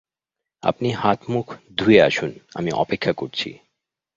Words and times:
আপনি 0.63 0.89
হাত-মুখ 0.91 1.47
ধুয়ে 1.77 2.01
আসুন, 2.01 2.31
আমি 2.55 2.71
অপেক্ষা 2.71 3.13
করছি। 3.13 3.49